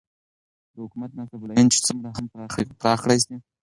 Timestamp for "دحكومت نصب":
0.75-1.41